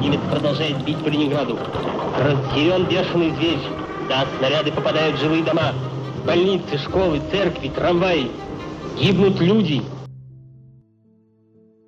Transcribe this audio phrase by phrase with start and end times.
[0.00, 1.56] Немец продолжает бить по Ленинграду.
[2.18, 3.58] Разъярен бешеный зверь.
[4.08, 5.72] Да, снаряды попадают в жилые дома.
[6.26, 8.30] Больницы, школы, церкви, трамваи.
[8.98, 9.82] Гибнут люди.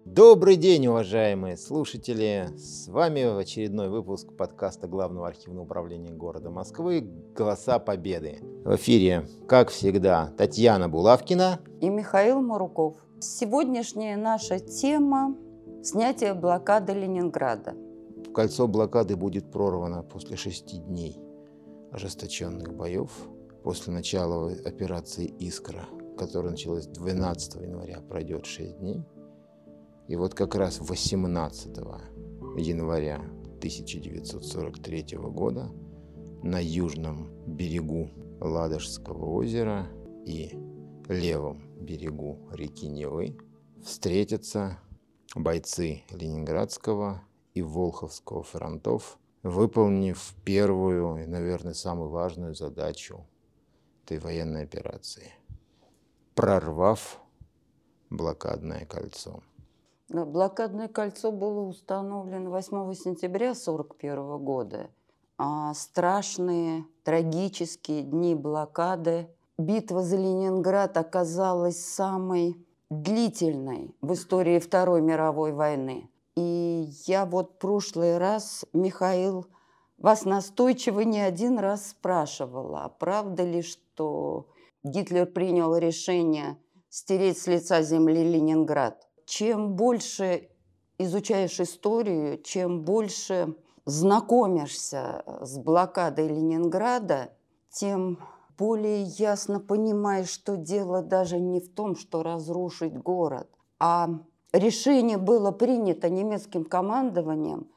[0.06, 2.48] Добрый день, уважаемые слушатели!
[2.56, 7.06] С вами очередной выпуск подкаста Главного архивного управления города Москвы
[7.36, 8.38] «Голоса Победы».
[8.64, 12.96] В эфире, как всегда, Татьяна Булавкина и Михаил Маруков.
[13.20, 15.36] Сегодняшняя наша тема–
[15.82, 17.74] снятие блокады Ленинграда.
[18.38, 21.18] Кольцо блокады будет прорвано после шести дней
[21.90, 23.10] ожесточенных боев,
[23.64, 29.02] после начала операции «Искра», которая началась 12 января, пройдет шесть дней–
[30.06, 31.78] и вот как раз 18
[32.58, 33.16] января
[33.56, 35.72] 1943 года
[36.44, 38.08] на южном берегу
[38.40, 39.88] Ладожского озера
[40.24, 40.52] и
[41.08, 43.36] левом берегу реки Невы
[43.82, 44.78] встретятся
[45.34, 47.24] бойцы Ленинградского
[47.58, 53.26] и Волховского фронтов, выполнив первую и, наверное, самую важную задачу
[54.04, 55.32] этой военной операции,
[56.34, 57.20] прорвав
[58.10, 59.42] блокадное кольцо.
[60.08, 64.90] Блокадное кольцо было установлено 8 сентября 1941 года.
[65.36, 69.28] А страшные, трагические дни блокады.
[69.58, 76.08] Битва за Ленинград оказалась самой длительной в истории Второй мировой войны.
[77.06, 79.46] Я вот прошлый раз, Михаил,
[79.98, 84.48] вас настойчиво не один раз спрашивала, а правда ли, что
[84.84, 86.56] Гитлер принял решение
[86.88, 89.08] стереть с лица земли Ленинград?
[89.28, 90.48] чем больше
[90.96, 97.30] изучаешь историю, чем больше знакомишься с блокадой Ленинграда,
[97.70, 98.18] тем
[98.56, 104.08] более ясно понимаешь, что дело даже не в том, что разрушить город, а
[104.52, 107.68] решение было принято немецким командованием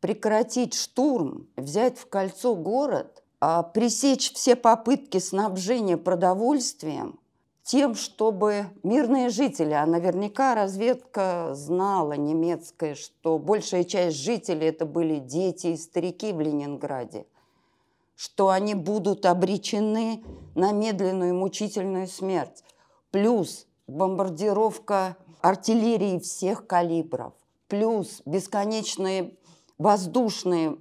[0.00, 7.18] прекратить штурм, взять в кольцо город, а пресечь все попытки снабжения продовольствием–
[7.66, 15.18] тем, чтобы мирные жители, а наверняка разведка знала немецкая, что большая часть жителей это были
[15.18, 17.26] дети и старики в Ленинграде,
[18.14, 20.22] что они будут обречены
[20.54, 22.62] на медленную и мучительную смерть.
[23.10, 25.16] Плюс бомбардировка
[25.48, 27.32] артиллерии всех калибров,
[27.68, 29.34] плюс бесконечные
[29.78, 30.76] воздушные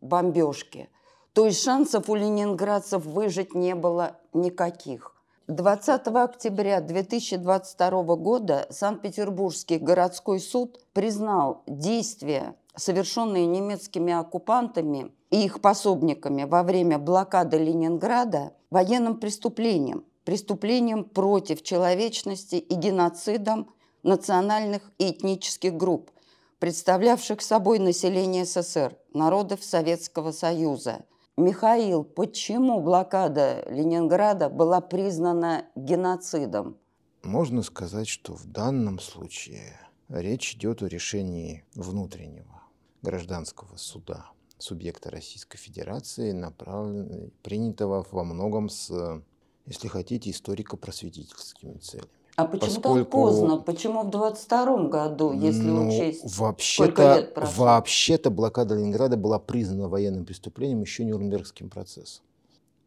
[0.00, 0.88] бомбежки.
[1.32, 5.14] То есть шансов у ленинградцев выжить не было никаких.
[5.48, 16.44] 20 октября 2022 года Санкт-Петербургский городской суд признал действия, совершенные немецкими оккупантами и их пособниками
[16.44, 23.70] во время блокады Ленинграда, военным преступлением, преступлением против человечности и геноцидом
[24.06, 26.10] национальных и этнических групп,
[26.58, 31.04] представлявших собой население СССР, народов Советского Союза–
[31.38, 36.78] Михаил, почему блокада Ленинграда была признана геноцидом?
[37.22, 39.78] Можно сказать, что в данном случае
[40.08, 42.62] речь идет о решении внутреннего
[43.02, 49.22] гражданского суда субъекта Российской Федерации, направленного, принятого во многом с,
[49.66, 52.08] если хотите, историко-просветительскими целями.
[52.36, 52.98] А почему Поскольку...
[52.98, 53.56] так поздно?
[53.56, 57.64] Почему в 22 году, если ну, учесть, вообще-то, лет прошло?
[57.64, 62.22] Вообще-то блокада Ленинграда была признана военным преступлением еще Нюрнбергским процессом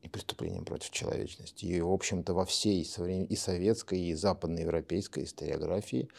[0.04, 1.66] и преступлением против человечности.
[1.66, 6.10] И, в общем-то, во всей и советской, и западноевропейской историографии,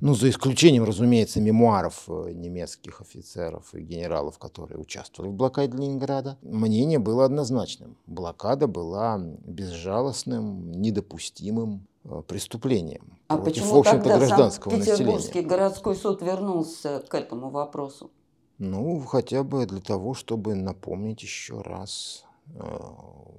[0.00, 6.38] ну, за исключением, разумеется, мемуаров э, немецких офицеров и генералов, которые участвовали в блокаде Ленинграда,
[6.42, 7.96] мнение было однозначным.
[8.06, 15.48] Блокада была безжалостным, недопустимым Э, преступлением а против, почему в общем-то, тогда гражданского Петербургский населения.
[15.48, 18.10] городской суд вернулся к этому вопросу?
[18.58, 22.78] Ну, хотя бы для того, чтобы напомнить еще раз, э,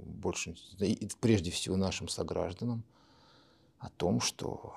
[0.03, 0.55] больше,
[1.21, 2.83] прежде всего нашим согражданам,
[3.77, 4.73] о том, что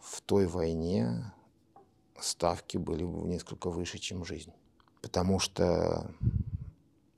[0.00, 1.32] в той войне
[2.18, 4.52] ставки были несколько выше, чем жизнь.
[5.02, 6.10] Потому что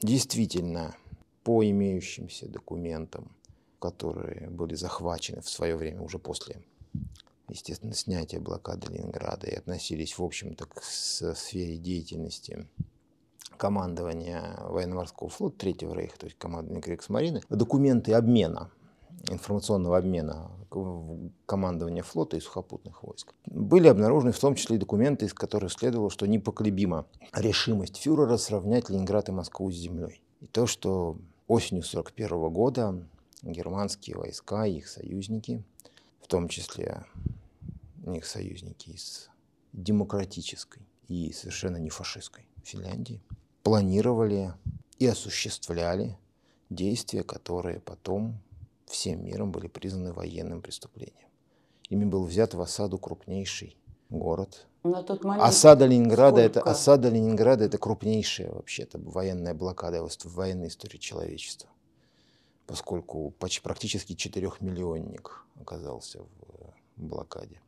[0.00, 0.94] действительно
[1.42, 3.32] по имеющимся документам
[3.82, 6.62] которые были захвачены в свое время уже после,
[7.48, 12.68] естественно, снятия блокады Ленинграда и относились, в общем-то, к сфере деятельности
[13.56, 18.70] командования военно-морского флота Третьего Рейха, то есть командования Криксмарины, документы обмена,
[19.28, 20.50] информационного обмена
[21.46, 23.34] командования флота и сухопутных войск.
[23.46, 28.88] Были обнаружены в том числе и документы, из которых следовало, что непоколебима решимость фюрера сравнять
[28.88, 30.22] Ленинград и Москву с землей.
[30.40, 33.06] И то, что осенью 1941 года
[33.42, 35.62] германские войска и их союзники,
[36.22, 37.04] в том числе
[38.06, 39.28] их союзники из
[39.72, 43.20] демократической и совершенно не фашистской Финляндии
[43.62, 44.54] планировали
[44.98, 46.16] и осуществляли
[46.70, 48.38] действия, которые потом
[48.92, 51.28] всем миром были признаны военным преступлением.
[51.88, 53.76] Ими был взят в осаду крупнейший
[54.08, 54.66] город.
[54.84, 56.58] На тот момент Осада Ленинграда сколько?
[56.60, 61.70] это осада Ленинграда это крупнейшая вообще-то военная блокада в военной истории человечества,
[62.66, 67.60] поскольку почти практически четырехмиллионник оказался в блокаде.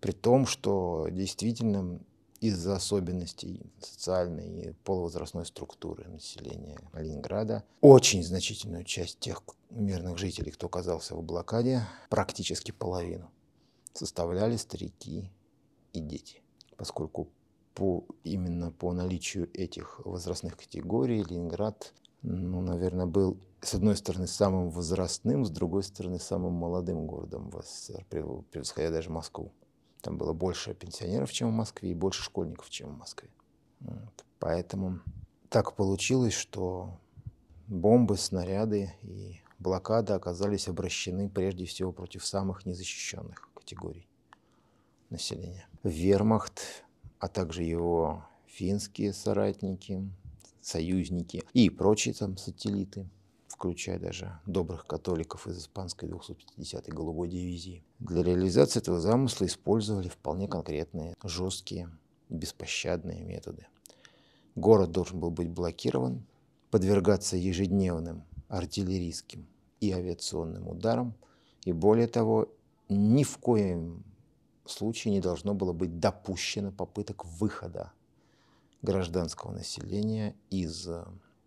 [0.00, 2.00] При том, что действительно
[2.44, 10.66] из-за особенностей социальной и полувозрастной структуры населения Ленинграда очень значительную часть тех мирных жителей, кто
[10.66, 13.30] оказался в блокаде, практически половину,
[13.94, 15.30] составляли старики
[15.94, 16.42] и дети,
[16.76, 17.28] поскольку
[17.74, 24.68] по, именно по наличию этих возрастных категорий Ленинград, ну, наверное, был с одной стороны самым
[24.68, 28.04] возрастным, с другой стороны самым молодым городом в СССР,
[28.50, 29.50] превосходя даже Москву.
[30.04, 33.30] Там было больше пенсионеров, чем в Москве, и больше школьников, чем в Москве.
[33.80, 34.24] Вот.
[34.38, 35.00] Поэтому
[35.48, 37.00] так получилось, что
[37.68, 44.06] бомбы, снаряды и блокада оказались обращены прежде всего против самых незащищенных категорий
[45.08, 45.66] населения.
[45.82, 46.84] Вермахт,
[47.18, 50.06] а также его финские соратники,
[50.60, 53.08] союзники и прочие там сателлиты–
[53.54, 57.84] включая даже добрых католиков из испанской 250-й голубой дивизии.
[58.00, 61.88] Для реализации этого замысла использовали вполне конкретные, жесткие,
[62.28, 63.68] беспощадные методы.
[64.56, 66.26] Город должен был быть блокирован,
[66.72, 69.46] подвергаться ежедневным артиллерийским
[69.80, 71.14] и авиационным ударам,
[71.64, 72.48] и более того,
[72.88, 74.02] ни в коем
[74.66, 77.92] случае не должно было быть допущено попыток выхода
[78.82, 80.88] гражданского населения из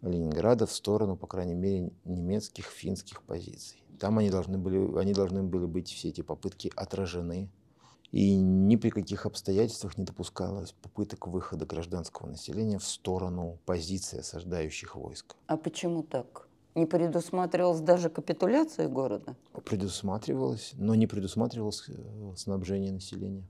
[0.02, 3.84] Ленинграда в сторону, по крайней мере, немецких, финских позиций.
[4.00, 7.50] Там они должны были, они должны были быть, все эти попытки отражены.
[8.12, 14.96] И ни при каких обстоятельствах не допускалось попыток выхода гражданского населения в сторону позиции осаждающих
[14.96, 15.36] войск.
[15.48, 16.48] А почему так?
[16.76, 19.36] Не предусматривалась даже капитуляция города?
[19.66, 23.44] Предусматривалось, но не предусматривалось э, снабжение населения.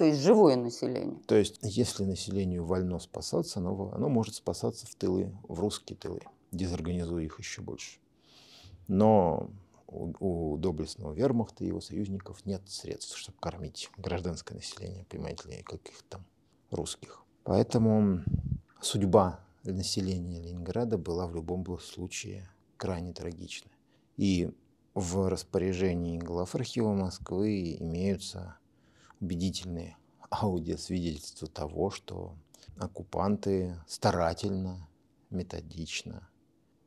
[0.00, 1.20] То есть живое население.
[1.26, 6.22] То есть, если населению вольно спасаться, оно, оно может спасаться в тылы, в русские тылы,
[6.52, 7.98] дезорганизуя их еще больше.
[8.88, 9.50] Но
[9.86, 15.62] у, у доблестного вермахта и его союзников нет средств, чтобы кормить гражданское население, понимаете ли,
[15.62, 16.24] каких там
[16.70, 17.22] русских.
[17.44, 18.22] Поэтому
[18.80, 22.48] судьба населения Ленинграда была в любом случае
[22.78, 23.70] крайне трагична.
[24.16, 24.50] И
[24.94, 28.56] в распоряжении глав архива Москвы имеются
[29.20, 29.96] убедительные
[30.30, 32.34] аудиосвидетельства того, что
[32.78, 34.88] оккупанты старательно,
[35.28, 36.28] методично,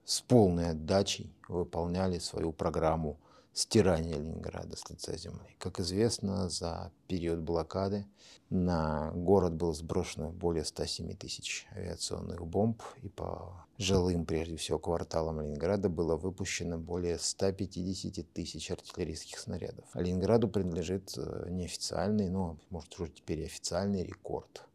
[0.06, 3.20] с полной отдачей выполняли свою программу
[3.54, 5.56] стирания Ленинграда с лица земли.
[5.60, 8.06] Как известно, за период блокады
[8.50, 15.42] на город было сброшено более 107 тысяч авиационных бомб, и по жилым, прежде всего, кварталам
[15.42, 19.86] Ленинграда было выпущено более 150 тысяч артиллерийских снарядов.
[19.94, 24.66] Ленинграду принадлежит э, неофициальный, но, может, уже теперь и официальный рекорд.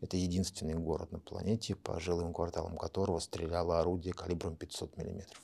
[0.00, 5.42] Это единственный город на планете, по жилым кварталам которого стреляло орудие калибром 500 миллиметров.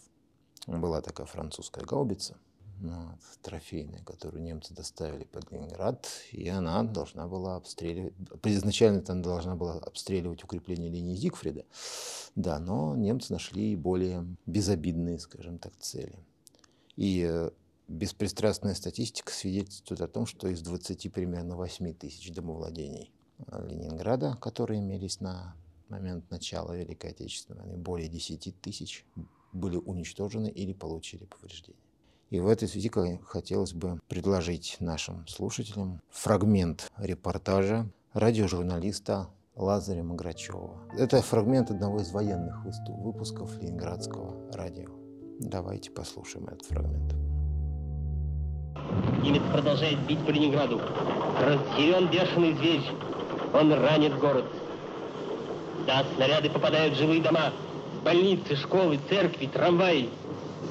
[0.67, 2.37] Была такая французская гаубица,
[3.43, 9.75] трофейная, которую немцы доставили под Ленинград, и она должна была обстреливать, изначально она должна была
[9.75, 11.65] обстреливать укрепление линии Зигфрида,
[12.35, 16.19] да, но немцы нашли более безобидные, скажем так, цели.
[16.97, 17.51] И э,
[17.89, 23.13] беспристрастная статистика свидетельствует о том, что из 20 примерно 8 тысяч домовладений
[23.69, 25.57] Ленинграда, которые имелись на
[25.89, 29.05] момент начала Великой Отечественной войны, более 10 тысяч
[29.53, 31.79] были уничтожены или получили повреждения.
[32.35, 32.91] И в этой связи
[33.29, 40.83] хотелось бы предложить нашим слушателям фрагмент репортажа радиожурналиста Лазаря Маграчева.
[40.99, 42.57] Это фрагмент одного из военных
[42.89, 44.89] выпусков Ленинградского радио.
[45.39, 47.15] Давайте послушаем этот фрагмент.
[49.23, 50.81] Немец продолжает бить по Ленинграду.
[51.41, 52.83] Разъярен бешеный зверь.
[53.53, 54.47] Он ранит город.
[55.87, 57.53] Да, снаряды попадают в жилые дома,
[58.05, 60.11] больницы, школы, церкви, трамваи.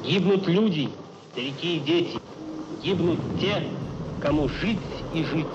[0.04, 0.90] Гибнут люди,
[1.34, 2.20] старики и дети.
[2.84, 3.64] Гибнут те,
[4.22, 4.78] кому жить
[5.16, 5.48] и жить.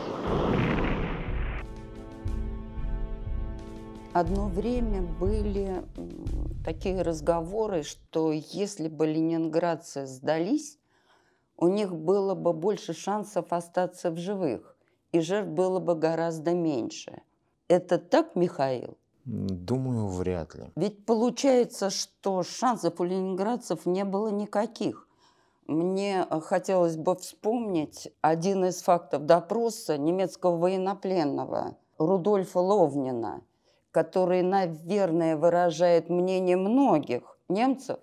[4.13, 5.85] Одно время были
[6.65, 10.79] такие разговоры, что если бы ленинградцы сдались,
[11.57, 14.77] у них было бы больше шансов остаться в живых,
[15.13, 17.23] и жертв было бы гораздо меньше.
[17.69, 18.97] Это так, Михаил?
[19.25, 20.73] Думаю, вряд ли.
[20.75, 25.08] Ведь получается, что шансов у ленинградцев не было никаких.
[25.69, 31.77] Мне э, хотелось бы вспомнить один из фактов допроса немецкого военнопленного.
[31.99, 33.43] Рудольфа Ловнина,
[33.91, 37.99] который, наверное, выражает мнение многих немцев,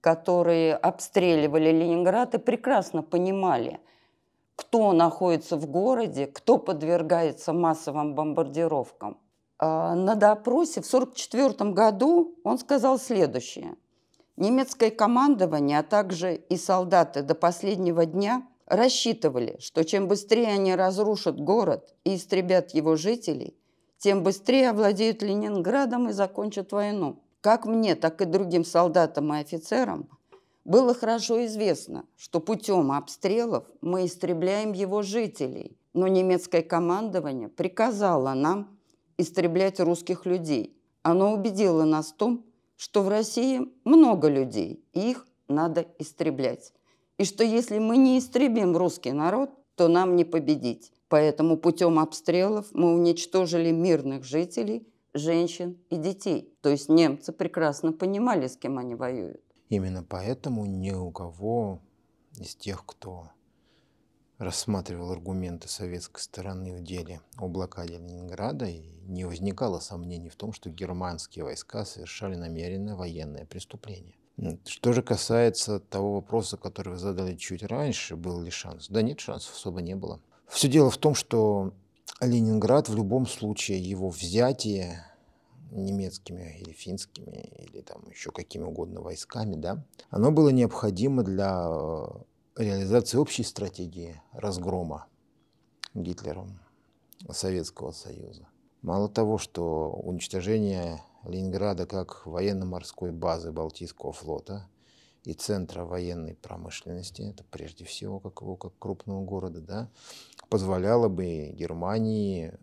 [0.00, 3.78] которые обстреливали Ленинград и прекрасно понимали,
[4.56, 9.20] кто находится в городе, кто подвергается массовым бомбардировкам.
[9.58, 13.76] А, на допросе в 1944 году он сказал следующее.
[14.36, 21.40] Немецкое командование, а также и солдаты до последнего дня рассчитывали, что чем быстрее они разрушат
[21.40, 23.56] город и истребят его жителей,
[23.98, 27.22] тем быстрее овладеют Ленинградом и закончат войну.
[27.40, 30.08] Как мне, так и другим солдатам и офицерам
[30.66, 38.76] было хорошо известно, что путем обстрелов мы истребляем его жителей, но немецкое командование приказало нам
[39.16, 40.76] истреблять русских людей.
[41.02, 42.44] Оно убедило нас в том,
[42.76, 46.72] что в России много людей, и их надо истреблять.
[47.18, 50.92] И что если мы не истребим русский народ, то нам не победить.
[51.08, 56.52] Поэтому путем обстрелов мы уничтожили мирных жителей, женщин и детей.
[56.60, 59.40] То есть немцы прекрасно понимали, с кем они воюют.
[59.68, 61.80] Именно поэтому ни у кого
[62.38, 63.30] из тех, кто
[64.38, 70.52] рассматривал аргументы советской стороны в деле о блокаде Ленинграда, и не возникало сомнений в том,
[70.52, 74.14] что германские войска совершали намеренное военное преступление.
[74.66, 78.88] Что же касается того вопроса, который вы задали чуть раньше, был ли шанс?
[78.88, 80.20] Да нет, шансов особо не было.
[80.46, 81.72] Все дело в том, что
[82.20, 85.04] Ленинград в любом случае, его взятие
[85.70, 92.06] немецкими или финскими, или там еще какими угодно войсками, да, оно было необходимо для э,
[92.56, 95.06] реализации общей стратегии разгрома
[95.94, 96.58] Гитлером
[97.30, 98.48] Советского Союза.
[98.82, 104.68] Мало того, что уничтожение Ленинграда как военно-морской базы Балтийского флота
[105.24, 109.90] и центра военной промышленности, это прежде всего как его как крупного города, да,
[110.48, 112.54] позволяло бы Германии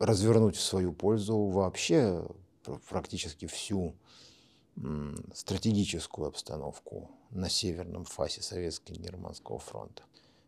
[0.00, 2.26] развернуть в свою пользу вообще
[2.88, 3.94] практически всю
[5.34, 10.02] стратегическую обстановку на северном фасе Советско-Германского фронта.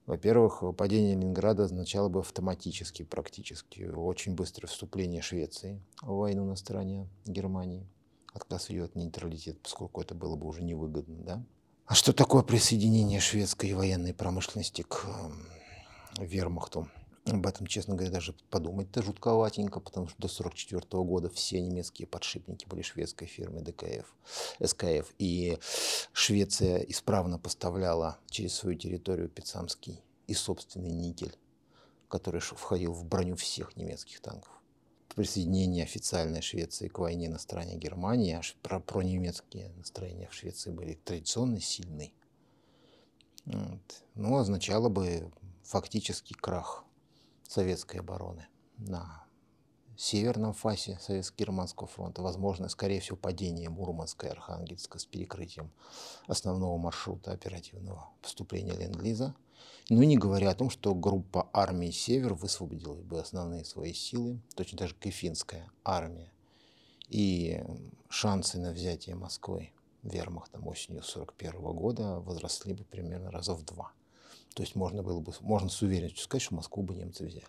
[0.06, 7.08] Во-первых, падение Ленинграда означало бы автоматически, практически, очень быстрое вступление Швеции в войну на стороне
[7.24, 7.86] Германии,
[8.34, 11.22] отказ ее от нейтралитета, поскольку это было бы уже невыгодно.
[11.24, 11.44] Да?
[11.86, 15.06] А что такое присоединение шведской военной промышленности к
[16.18, 16.88] вермахту?
[17.26, 22.66] Об этом, честно говоря, даже подумать-то жутковатенько, потому что до 1944 года все немецкие подшипники
[22.66, 24.14] были шведской фирмы ДКФ,
[24.62, 25.10] СКФ.
[25.18, 25.58] И
[26.12, 31.34] Швеция исправно поставляла через свою территорию Пицамский и собственный никель,
[32.08, 34.52] который входил в броню всех немецких танков.
[35.16, 40.70] Присоединение официальной Швеции к войне на стороне Германии, аж про, про немецкие настроения в Швеции
[40.70, 42.12] были традиционно сильны.
[43.46, 44.02] Вот.
[44.14, 45.30] Ну, означало бы
[45.62, 46.84] фактический крах
[47.48, 48.46] советской обороны
[48.78, 49.24] на
[49.96, 52.22] северном фасе Советско-Германского фронта.
[52.22, 55.70] Возможно, скорее всего, падение Мурманска и Архангельска с перекрытием
[56.26, 59.34] основного маршрута оперативного поступления Ленд-Лиза.
[59.90, 64.78] Ну не говоря о том, что группа армии «Север» высвободила бы основные свои силы, точно
[64.78, 66.32] так же как армия.
[67.08, 67.62] И
[68.08, 69.70] шансы на взятие Москвы
[70.02, 73.92] вермахтом осенью 1941 года возросли бы примерно раза в два.
[74.54, 77.44] То есть можно было бы, можно с уверенностью сказать, что Москву бы немцы взяли.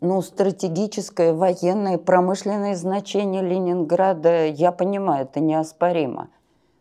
[0.00, 6.30] Ну, стратегическое, военное, промышленное значение Ленинграда, я понимаю, это неоспоримо.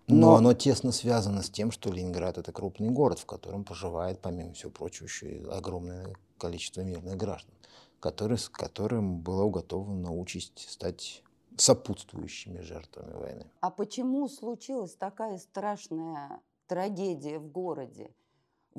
[0.07, 0.15] Но...
[0.15, 4.53] Но оно тесно связано с тем, что Ленинград– это крупный город, в котором проживает, помимо
[4.53, 7.53] всего прочего, еще и огромное количество мирных граждан,
[7.99, 11.21] которые, с которым была уготована участь стать
[11.57, 13.45] сопутствующими жертвами войны.
[13.59, 18.11] А почему случилась такая страшная трагедия в городе?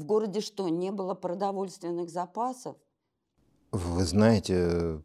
[0.00, 2.74] В городе что, не было продовольственных запасов?
[3.70, 5.02] Вы знаете,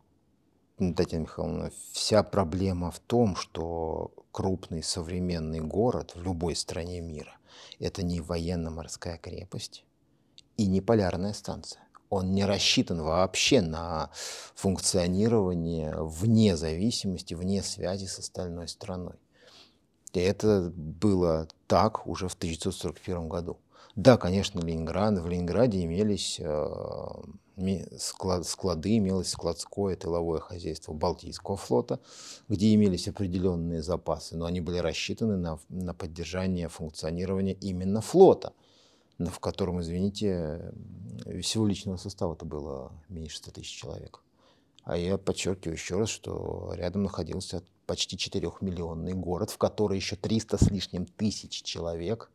[0.78, 7.36] Татьяна Михайловна, вся проблема в том, что крупный современный город в любой стране мира–
[7.80, 9.84] это не военно-морская крепость
[10.56, 11.84] и не полярная станция.
[12.10, 14.12] Он не рассчитан вообще на
[14.56, 19.16] функционирование вне зависимости, вне связи с остальной страной.
[20.14, 23.58] И это было так уже в 1941 году.
[23.96, 26.68] Да, конечно, Ленинград, в Ленинграде имелись э,
[27.98, 32.02] склад, склады, имелось складское тыловое хозяйство Балтийского флота,
[32.50, 38.52] где имелись определенные запасы, но они были рассчитаны на, на поддержание функционирования именно флота,
[39.18, 40.74] в котором, извините,
[41.42, 44.22] всего личного состава-то было меньше 100 тысяч человек.
[44.84, 50.66] А я подчеркиваю еще раз, что рядом находился почти 4-миллионный город, в который еще 300
[50.66, 52.30] с лишним тысяч человек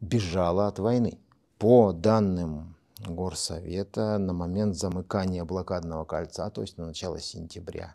[0.00, 1.18] бежала от войны.
[1.58, 2.76] По данным
[3.06, 7.94] Горсовета на момент замыкания блокадного кольца, то есть на начало сентября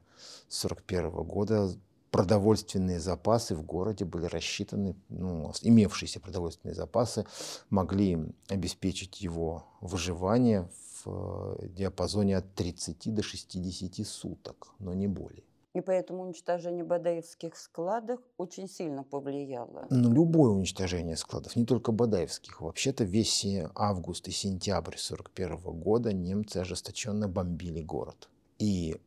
[0.49, 1.69] 1941 года,
[2.11, 7.25] продовольственные запасы в городе были рассчитаны, ну, имевшиеся продовольственные запасы
[7.69, 10.69] могли обеспечить его выживание
[11.03, 15.43] в э, диапазоне от 30 до 60 суток, но не более.
[15.73, 19.87] И поэтому уничтожение Бадаевских складов очень сильно повлияло.
[19.89, 22.59] Ну, любое уничтожение складов, не только Бадаевских.
[22.59, 28.29] Вообще-то весь август и сентябрь 1941 года немцы ожесточенно бомбили город.
[28.59, 28.99] И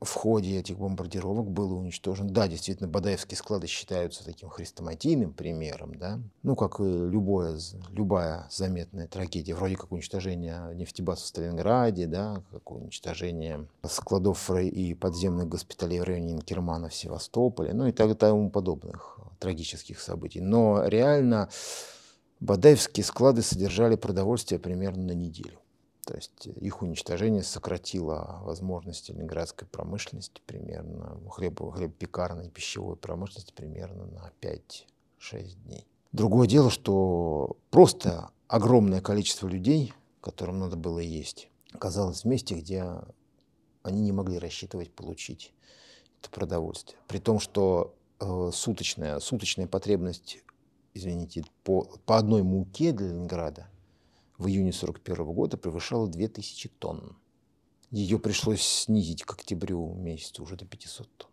[0.00, 2.32] в ходе этих бомбардировок было уничтожен.
[2.32, 6.20] Да, действительно, Бадаевские склады считаются таким хрестоматийным примером, да.
[6.42, 7.58] Ну, как и любое,
[7.90, 15.48] любая заметная трагедия, вроде как уничтожение нефтебаз в Сталинграде, да, как уничтожение складов и подземных
[15.48, 20.40] госпиталей в районе Инкермана в Севастополе, ну и так и тому подобных трагических событий.
[20.40, 21.50] Но реально
[22.40, 25.59] Бадаевские склады содержали продовольствие примерно на неделю.
[26.10, 34.32] То есть их уничтожение сократило возможности ленинградской промышленности примерно, хлебо, хлебопекарной пищевой промышленности примерно на
[34.40, 35.86] 5-6 дней.
[36.10, 42.84] Другое дело, что просто огромное количество людей, которым надо было есть, оказалось в месте, где
[43.84, 45.54] они не могли рассчитывать получить
[46.20, 46.98] это продовольствие.
[47.06, 50.40] При том, что э, суточная, суточная потребность,
[50.92, 53.68] извините, по, по одной муке для Ленинграда–
[54.40, 57.14] в июне 1941 года превышала 2000 тонн.
[57.90, 61.30] Ее пришлось снизить к октябрю месяцу уже до 500 тонн.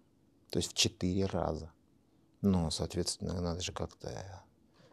[0.50, 1.72] То есть в 4 раза.
[2.42, 4.44] Но, соответственно, надо же как-то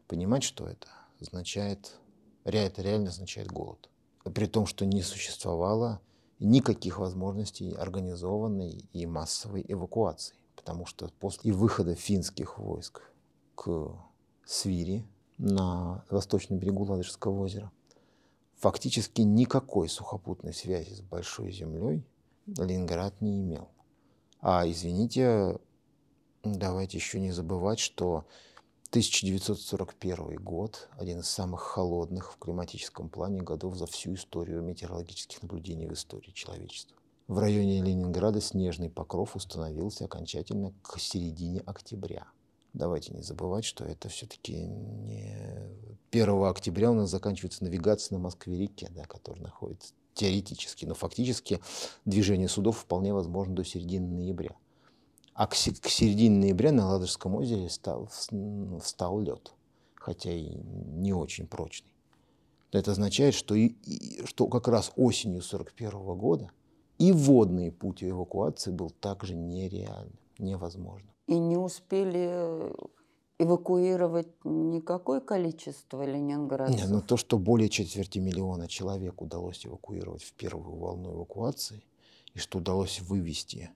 [0.06, 0.87] понимать, что это
[1.21, 1.97] означает,
[2.44, 3.90] это реально означает голод.
[4.23, 6.00] При том, что не существовало
[6.38, 10.37] никаких возможностей организованной и массовой эвакуации.
[10.54, 13.11] Потому что после выхода финских войск
[13.56, 13.90] к
[14.44, 15.04] Свири
[15.37, 17.73] на восточном берегу Ладожского озера
[18.64, 22.02] фактически никакой сухопутной связи с Большой землей
[22.47, 23.68] Ленинград не имел.
[24.40, 25.59] А, извините,
[26.42, 28.24] давайте еще не забывать, что
[28.88, 35.87] 1941 год– один из самых холодных в климатическом плане годов за всю историю метеорологических наблюдений
[35.87, 36.96] в истории человечества.
[37.29, 42.29] В районе Ленинграда снежный покров установился окончательно к середине октября–
[42.75, 45.35] давайте не забывать, что это все-таки не
[46.11, 51.61] 1 октября у нас заканчивается навигация на Москве-реке, да, которая находится теоретически, но фактически
[52.05, 54.55] движение судов вполне возможно до середины ноября.
[55.33, 58.09] А к, к середине ноября на Ладожском озере стал,
[58.81, 59.53] встал лед,
[59.95, 61.91] хотя и не очень прочный.
[62.71, 66.51] Это означает, что, и, и, что как раз осенью 1941 года
[66.99, 72.73] и водный путь эвакуации был также нереальным, невозможным и не успели
[73.39, 76.77] эвакуировать никакое количество ленинградцев?
[76.77, 81.83] Нет, ну то, что более четверти миллиона человек удалось эвакуировать в первую волну эвакуации,
[82.35, 83.71] и что удалось вывести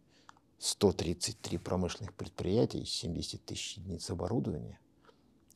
[0.59, 4.79] 133 промышленных предприятия и 70 тысяч единиц оборудования,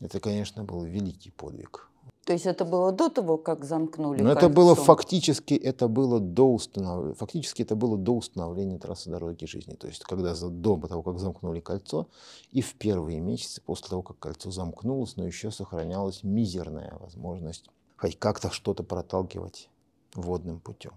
[0.00, 1.91] это, конечно, был великий подвиг
[2.24, 6.20] то есть это было до того, как замкнули Но ну, это было фактически, это было
[6.20, 9.74] до установления, фактически это было до установления трассы дороги жизни.
[9.74, 12.06] То есть когда до того, как замкнули кольцо,
[12.52, 18.16] и в первые месяцы после того, как кольцо замкнулось, но еще сохранялась мизерная возможность хоть
[18.18, 19.68] как-то что-то проталкивать
[20.14, 20.92] водным путем.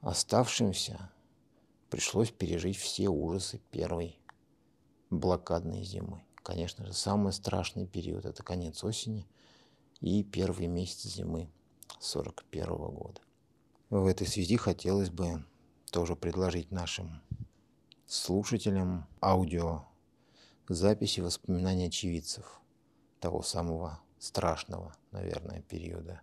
[0.00, 1.10] Оставшимся
[1.90, 4.20] пришлось пережить все ужасы первой
[5.10, 6.22] блокадной зимы.
[6.44, 9.26] Конечно же, самый страшный период– это конец осени–
[10.00, 11.50] и первый месяц зимы
[11.98, 13.20] 1941 года.
[13.90, 15.44] В этой связи хотелось бы
[15.90, 17.20] тоже предложить нашим
[18.06, 19.84] слушателям аудио
[20.68, 22.60] записи воспоминаний очевидцев
[23.20, 26.20] того самого страшного, наверное, периода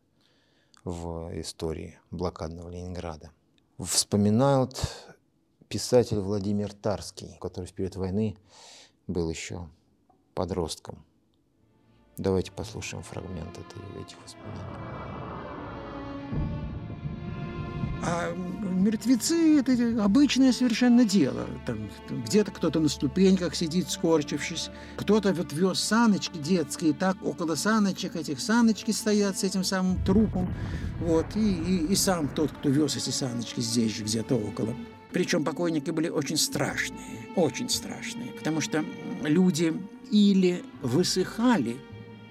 [0.83, 3.31] в истории блокадного Ленинграда.
[3.79, 4.79] Вспоминают
[5.67, 8.37] писатель Владимир Тарский, который в период войны
[9.07, 9.67] был еще
[10.33, 11.03] подростком–
[12.17, 15.65] Давайте послушаем фрагмент этой, этих воспоминаний.
[18.07, 21.47] А мертвецы– это обычное совершенно дело.
[21.65, 24.69] Там, где-то кто-то на ступеньках сидит, скорчившись.
[24.95, 30.53] Кто-то вот вез саночки детские, так около саночек этих саночки стоят с этим самым трупом.
[31.01, 34.73] Вот, и, и, и сам тот, кто вез эти саночки здесь же, где-то около.
[35.11, 38.85] Причем покойники были очень страшные, очень страшные, потому что
[39.23, 39.73] люди
[40.11, 41.77] или высыхали,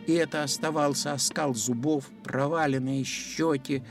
[0.07, 3.83] и это оставался оскал зубов, проваленные щеки,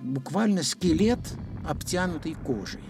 [0.00, 1.20] буквально скелет,
[1.64, 2.82] обтянутый кожей.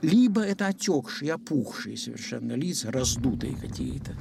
[0.00, 4.16] Либо это отекшие, опухшие совершенно лица, раздутые какие-то.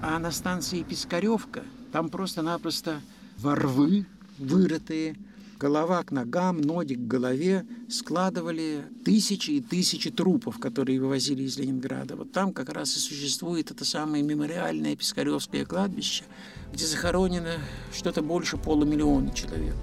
[0.00, 3.00] А на станции Пискаревка там просто-напросто
[3.38, 4.06] ворвы
[4.38, 5.16] вырытые,
[5.58, 12.16] голова к ногам, ноги к голове, складывали тысячи и тысячи трупов, которые вывозили из Ленинграда.
[12.16, 16.24] Вот там как раз и существует это самое мемориальное Пискаревское кладбище,
[16.76, 17.54] где захоронено
[17.90, 19.76] что-то больше полумиллиона человек.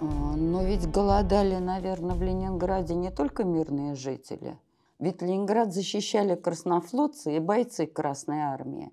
[0.00, 4.58] А, но ведь голодали, наверное, в Ленинграде не только мирные жители.
[4.98, 8.90] Ведь Ленинград защищали краснофлотцы и бойцы Красной Армии.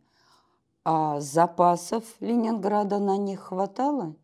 [0.84, 4.15] А запасов Ленинграда на них хватало?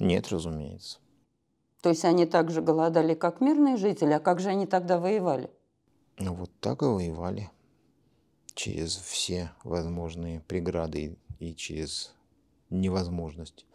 [0.00, 0.98] Нет, разумеется.
[1.82, 5.50] То есть они так же голодали, как мирные жители, а как же они тогда воевали?
[6.18, 7.48] Ну вот так и воевали.
[8.56, 12.14] Через все возможные преграды и через
[12.70, 13.66] невозможность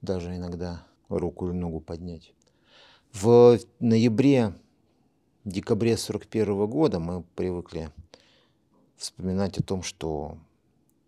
[0.00, 2.32] даже иногда руку или ногу поднять.
[3.12, 4.54] В ноябре,
[5.44, 7.92] декабре 41 года мы привыкли
[8.96, 10.38] вспоминать о том, что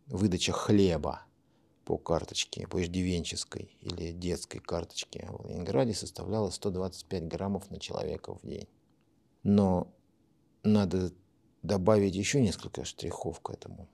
[0.06, 1.22] выдача хлеба
[1.86, 8.46] по карточке, по иждивенческой или детской карточке в Ленинграде составляла 125 граммов на человека в
[8.46, 8.68] день.
[9.42, 9.90] Но
[10.62, 11.12] надо
[11.62, 13.88] добавить еще несколько штрихов к этому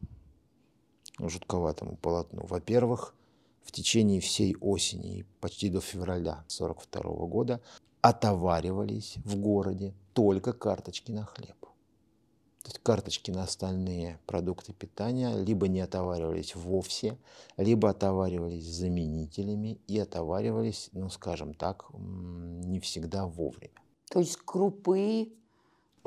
[1.19, 2.47] жутковатому полотну.
[2.47, 3.15] Во-первых,
[3.63, 7.61] в течение всей осени почти до февраля 1942 года
[8.01, 11.57] отоваривались в городе только карточки на хлеб.
[11.61, 17.17] То есть карточки на остальные продукты питания либо не отоваривались вовсе,
[17.57, 23.81] либо отоваривались заменителями и отоваривались, ну скажем так, не всегда вовремя.
[24.11, 25.33] То есть крупы,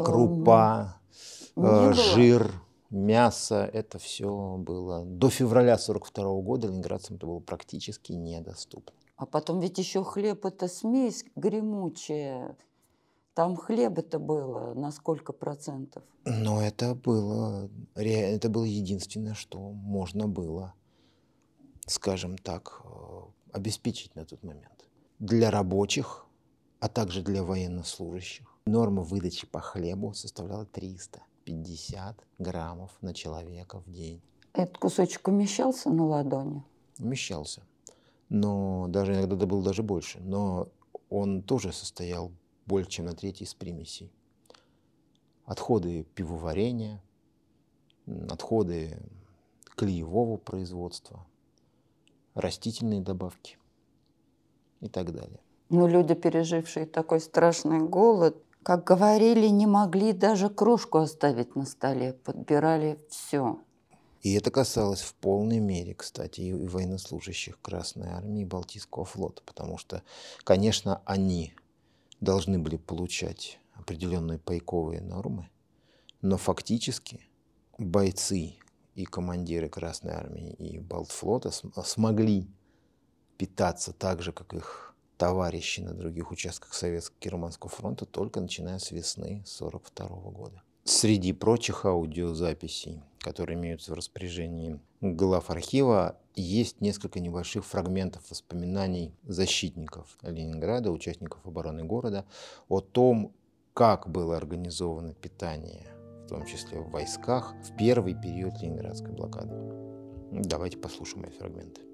[0.04, 1.00] крупа,
[1.56, 2.52] э, жир,
[2.90, 8.94] мясо, это все было до февраля 42 года ленинградцам это было практически недоступно.
[9.16, 12.58] А потом ведь еще хлеб это смесь гремучая,
[13.34, 16.04] там хлеба-то было на сколько процентов?
[16.26, 20.74] Но это было, это было единственное, что можно было,
[21.86, 24.90] скажем так, э, обеспечить на тот момент.
[25.20, 26.26] Для рабочих,
[26.80, 34.22] а также для военнослужащих норма выдачи по хлебу составляла 350 граммов на человека в день.
[34.54, 36.64] Этот кусочек умещался на ладони?
[37.00, 37.64] Умещался.
[38.30, 40.20] Но даже иногда это было даже больше.
[40.22, 40.70] Но
[41.10, 42.32] он тоже состоял
[42.66, 44.12] больше, чем на треть из примесей.
[45.46, 47.02] Отходы пивоварения,
[48.30, 49.00] отходы
[49.76, 51.26] клеевого производства,
[52.36, 53.58] растительные добавки
[54.82, 55.40] и так далее.
[55.70, 62.14] Но люди, пережившие такой страшный голод, как говорили, не могли даже кружку оставить на столе,
[62.14, 63.58] подбирали все.
[64.22, 69.80] И это касалось в полной мере, кстати, и военнослужащих Красной Армии и Балтийского флота, потому
[69.80, 70.04] что,
[70.44, 71.56] конечно, они
[72.22, 75.50] должны были получать определенные пайковые нормы,
[76.22, 77.22] но фактически
[77.80, 78.54] бойцы
[78.94, 81.50] и командиры Красной Армии и Балтфлота
[81.84, 82.48] смогли
[83.36, 89.44] питаться так же, как их товарищи на других участках Советско-Германского фронта только начиная с весны
[89.44, 90.64] 1942 года.
[90.86, 100.18] Среди прочих аудиозаписей, которые имеются в распоряжении глав архива, есть несколько небольших фрагментов воспоминаний защитников
[100.22, 102.26] Ленинграда, участников обороны города,
[102.70, 103.34] о том,
[103.74, 105.86] как было организовано питание,
[106.24, 109.54] в том числе в войсках, в первый период Ленинградской блокады.
[110.32, 111.89] Давайте послушаем эти фрагменты.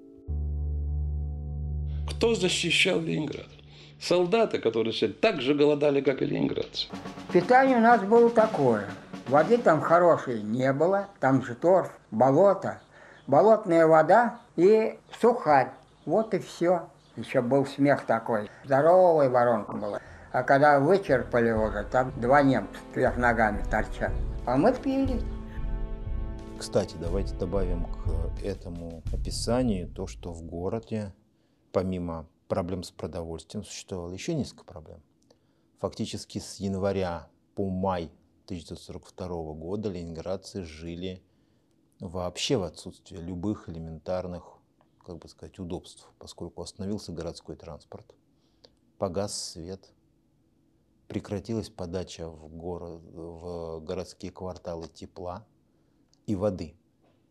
[2.08, 3.46] Кто защищал Ленинград?
[4.00, 6.88] солдаты, которые так же голодали, как и ленинградцы.
[7.32, 8.86] Питание у нас было такое.
[9.28, 12.80] Воды там хорошей не было, там же торф, болото,
[13.26, 15.70] болотная вода и сухарь.
[16.04, 16.88] Вот и все.
[17.16, 18.48] Еще был смех такой.
[18.64, 20.00] Здоровая воронка была.
[20.32, 24.12] А когда вычерпали уже, там два немца вверх ногами торчат.
[24.44, 25.20] А мы пили.
[26.58, 31.12] Кстати, давайте добавим к этому описанию то, что в городе,
[31.76, 35.02] помимо проблем с продовольствием существовало еще несколько проблем.
[35.76, 38.10] Фактически с января по май
[38.46, 41.22] 1942 года ленинградцы жили
[42.00, 44.56] вообще в отсутствии любых элементарных,
[45.04, 48.06] как бы сказать, удобств, поскольку остановился городской транспорт,
[48.96, 49.92] погас свет,
[51.08, 55.46] прекратилась подача в, город, в городские кварталы тепла
[56.24, 56.74] и воды–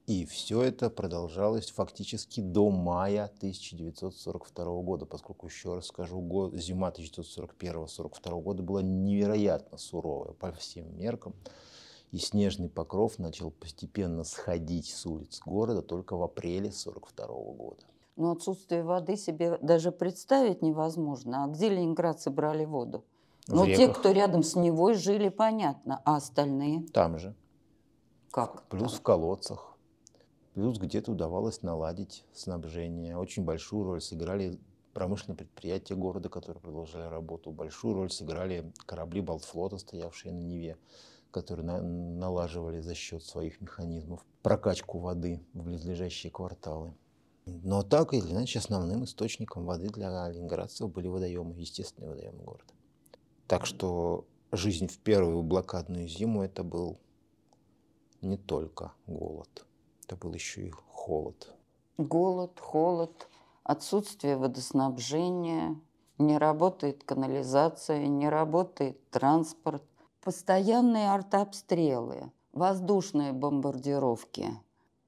[0.07, 6.89] и все это продолжалось фактически до мая 1942 года, поскольку, еще раз скажу, год, зима
[6.91, 11.33] 1941-1942 года была невероятно суровая по всем меркам.
[12.11, 17.83] И снежный покров начал постепенно сходить с улиц города только в апреле 1942 года.
[18.15, 21.43] Но отсутствие воды себе даже представить невозможно.
[21.43, 23.03] А где ленинградцы брали воду?
[23.47, 26.01] Ну, те, кто рядом с Невой жили, понятно.
[26.05, 26.83] А остальные?
[26.93, 27.35] Там же.
[28.31, 28.63] Как?
[28.69, 29.74] Плюс в колодцах
[30.55, 33.17] Плюс где-то удавалось наладить снабжение.
[33.17, 34.57] Очень большую роль сыграли
[34.93, 37.51] промышленные предприятия города, которые продолжали работу.
[37.51, 40.77] Большую роль сыграли корабли Балтфлота, стоявшие на Неве,
[41.31, 46.93] которые на налаживали за счет своих механизмов прокачку воды в близлежащие кварталы.
[47.45, 52.73] Но так или иначе основным источником воды для ленинградцев были водоемы, естественные водоемы города.
[53.47, 56.97] Так что жизнь в первую блокадную зиму это был
[58.21, 59.65] не только голод,
[60.05, 61.55] это был еще и холод.
[61.97, 63.27] Голод, холод,
[63.63, 65.79] отсутствие водоснабжения,
[66.17, 69.83] не работает канализация, не работает транспорт,
[70.21, 74.51] постоянные артобстрелы, воздушные бомбардировки.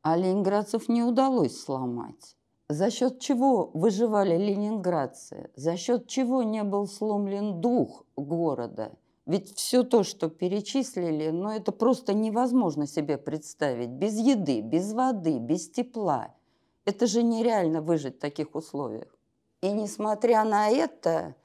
[0.01, 2.36] А ленинградцев не удалось сломать.
[2.69, 5.51] За счет чего выживали ленинградцы?
[5.55, 8.91] За счет чего не был сломлен дух города?
[9.27, 13.89] Ведь все то, что перечислили, ну это просто невозможно себе представить.
[13.89, 16.33] Без еды, без воды, без тепла.
[16.85, 19.13] Это же нереально выжить в таких условиях.
[19.59, 21.35] И несмотря на это,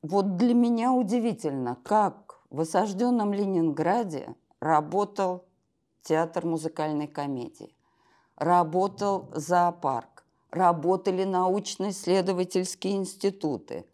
[0.00, 5.44] вот для меня удивительно, как в осажденном Ленинграде работал
[6.00, 7.76] театр музыкальной комедии,
[8.36, 13.84] работал зоопарк, работали научно-исследовательские институты,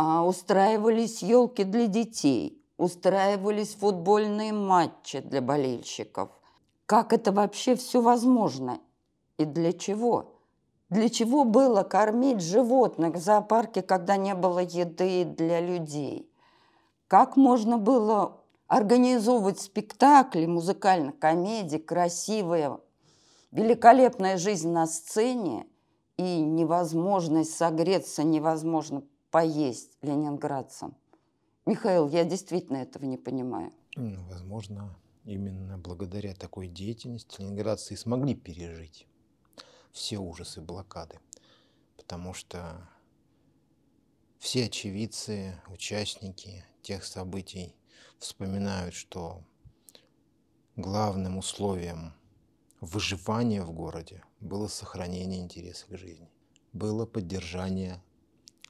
[0.00, 6.28] а, устраивались елки для детей, устраивались футбольные матчи для болельщиков.
[6.86, 8.78] Как это вообще все возможно?
[9.38, 10.36] И для чего?
[10.88, 16.30] Для чего было кормить животных в зоопарке, когда не было еды для людей?
[17.08, 22.78] Как можно было организовывать спектакли, музыкальные комедии, красивые,
[23.50, 25.66] великолепная жизнь на сцене
[26.16, 30.96] и невозможность согреться, невозможно поесть ленинградцам?
[31.66, 33.72] Михаил, я действительно этого не понимаю.
[33.96, 39.06] Возможно, именно благодаря такой деятельности ленинградцы смогли пережить
[39.92, 41.18] все ужасы блокады.
[41.96, 42.88] Потому что
[44.38, 47.74] все очевидцы, участники тех событий
[48.18, 49.42] вспоминают, что
[50.76, 52.14] главным условием
[52.80, 56.30] выживания в городе было сохранение интереса к жизни,
[56.72, 58.02] было поддержание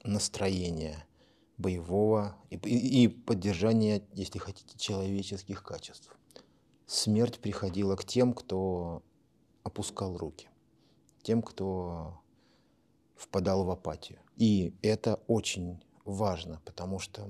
[0.05, 1.07] настроения
[1.57, 6.15] боевого и, и поддержание, если хотите, человеческих качеств.
[6.87, 9.03] Смерть приходила к тем, кто
[9.63, 10.49] опускал руки
[11.29, 12.23] тем, кто
[13.15, 14.19] впадал в апатию.
[14.37, 17.29] И это очень важно, потому что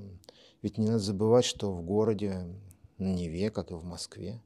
[0.63, 2.47] ведь не надо забывать, что в городе
[2.99, 4.41] на Неве, как и в Москве,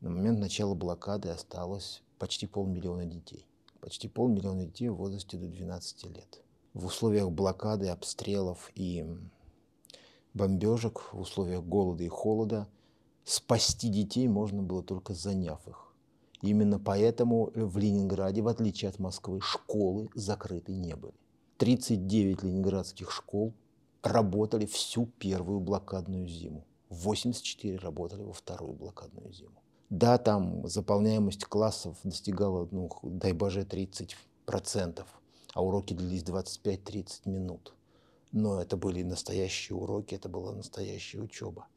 [0.00, 3.46] на момент начала блокады осталось почти полмиллиона детей.
[3.80, 6.42] Почти полмиллиона детей в возрасте до 12 лет.
[6.74, 9.06] В условиях блокады, обстрелов и
[10.34, 12.68] бомбежек, в условиях голода и холода
[13.24, 15.94] спасти детей можно было только заняв их.
[16.42, 21.14] Именно поэтому в Ленинграде, в отличие от Москвы, школы закрыты не были.
[21.56, 23.54] 39 ленинградских школ
[24.02, 26.66] работали всю первую блокадную зиму.
[26.90, 29.62] 84 работали во вторую блокадную зиму.
[29.90, 35.04] Да, там заполняемость классов достигала, ну, дай боже, 30%,
[35.54, 37.74] а уроки длились 25-30 минут.
[38.32, 41.68] Но это были настоящие уроки, это была настоящая учеба.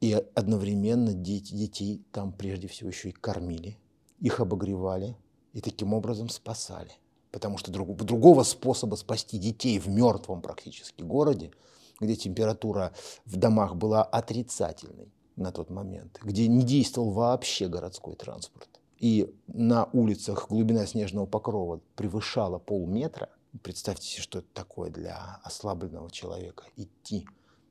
[0.00, 3.78] И одновременно дети, детей там прежде всего еще и кормили,
[4.20, 5.16] их обогревали
[5.54, 6.92] и таким образом спасали.
[7.32, 11.50] Потому что друг, другого способа спасти детей в мертвом практически городе,
[11.98, 12.92] где температура
[13.24, 19.84] в домах была отрицательной на тот момент, где не действовал вообще городской транспорт, и на
[19.92, 23.28] улицах глубина снежного покрова превышала полметра,
[23.62, 27.26] представьте себе, что это такое для ослабленного человека идти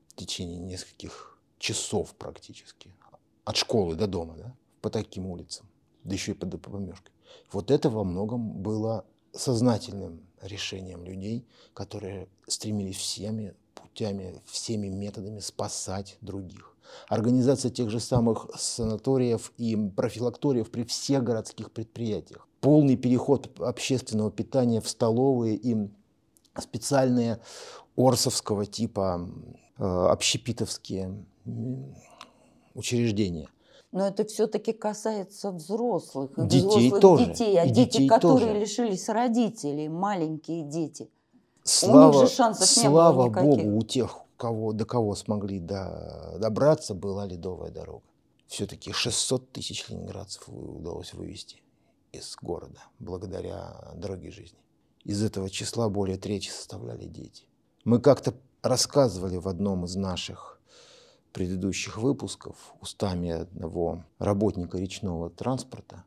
[0.07, 2.93] в течение нескольких часов практически
[3.43, 5.67] от школы до дома, да, по таким улицам
[6.05, 7.11] да еще и под помешкой.
[7.51, 16.17] Вот это во многом было сознательным решением людей, которые стремились всеми путями, всеми методами спасать
[16.21, 16.74] других.
[17.08, 22.48] Организация тех же самых санаториев и профилакториев при всех городских предприятиях.
[22.62, 25.89] Полный переход общественного питания в столовые и
[26.58, 27.39] специальные
[27.95, 29.30] орсовского типа
[29.78, 31.26] э, общепитовские
[32.74, 33.50] учреждения
[33.95, 37.26] но это все-таки касается взрослых, детей взрослых тоже.
[37.28, 38.60] детей, а и дети, детей которые тоже.
[38.60, 41.10] лишились родителей, маленькие дети.
[41.63, 43.65] Слава, у них же шансов слава не было никаких.
[43.65, 48.06] Богу, у тех, кого, до кого смогли до, добраться, была ледовая дорога.
[48.48, 51.62] Все-таки 600 тысяч ленинградцев удалось вывести
[52.12, 54.60] из города благодаря дороге жизни.
[55.04, 57.43] Из этого числа более трети составляли дети.
[57.84, 60.60] Мы как-то рассказывали в одном из наших
[61.34, 66.06] предыдущих выпусков устами одного работника речного транспорта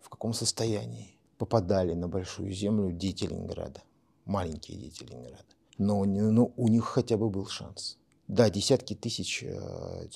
[0.00, 3.82] в каком состоянии попадали на Большую Землю дети Ленинграда,
[4.24, 5.51] маленькие дети Ленинграда.
[5.78, 7.98] Но, но у них хотя бы был шанс.
[8.28, 10.06] Да, десятки тысяч э,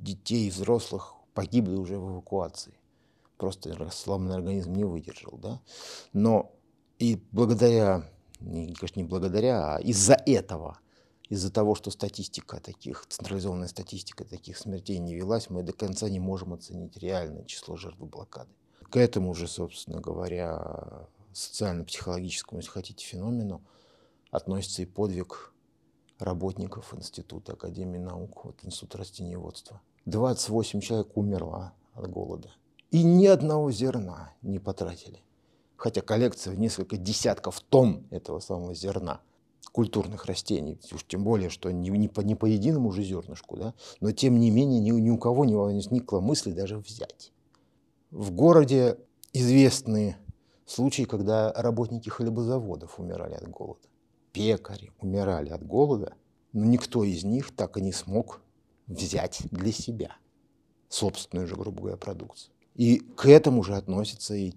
[0.00, 2.74] детей и взрослых погибли уже в эвакуации.
[3.36, 5.60] Просто сломанный организм не выдержал, да.
[6.12, 6.52] Но
[6.98, 8.08] и благодаря,
[8.40, 10.78] не, конечно, не благодаря, а из-за этого,
[11.28, 16.20] из-за того, что статистика таких, централизованная статистика таких смертей не велась, мы до конца не
[16.20, 18.50] можем оценить реальное число жертв блокады.
[18.90, 23.62] К этому же, собственно говоря, социально-психологическому, если хотите, феномену
[24.34, 25.52] относится и подвиг
[26.18, 29.80] работников Института Академии наук, вот Института растениеводства.
[30.06, 32.50] 28 человек умерло от голода.
[32.90, 35.20] И ни одного зерна не потратили.
[35.76, 39.20] Хотя коллекция в несколько десятков тонн этого самого зерна
[39.70, 43.74] культурных растений, уж тем более, что не, не, по, не по единому же зернышку, да,
[44.00, 47.32] но тем не менее ни, ни у кого не возникло мысли даже взять.
[48.10, 48.98] В городе
[49.32, 50.16] известны
[50.66, 53.88] случаи, когда работники хлебозаводов умирали от голода.
[54.34, 56.14] Пекари умирали от голода,
[56.52, 58.42] но никто из них так и не смог
[58.88, 60.16] взять для себя
[60.88, 62.52] собственную же, грубо говоря, продукцию.
[62.74, 64.52] И к этому же относится и